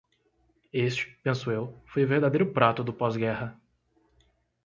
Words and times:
Este, 0.73 1.15
penso 1.21 1.51
eu, 1.51 1.79
foi 1.85 2.03
o 2.03 2.07
verdadeiro 2.07 2.51
prato 2.51 2.83
do 2.83 2.91
pós-guerra. 2.91 3.55